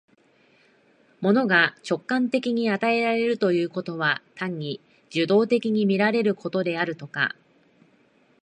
[1.21, 4.81] 物が直観的に与えられるということは、単に
[5.11, 7.35] 受働的に見られることであるとか、